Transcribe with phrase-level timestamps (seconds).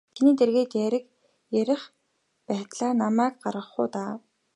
[0.15, 0.71] Чиний дэргэд
[1.65, 1.81] ярих
[2.47, 4.13] байтлаа намайг гаргах уу даа.